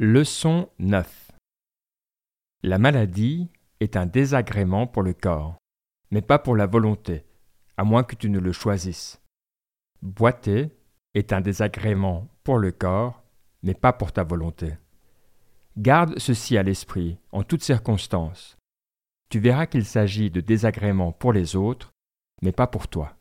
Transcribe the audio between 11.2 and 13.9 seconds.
un désagrément pour le corps, mais